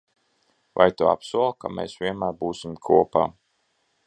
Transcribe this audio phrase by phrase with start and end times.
[0.79, 3.29] Vai tu apsoli, ka mēs vienmēr būsim kopā?